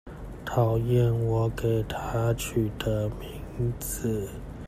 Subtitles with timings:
[0.43, 4.27] 討厭我給她取的名字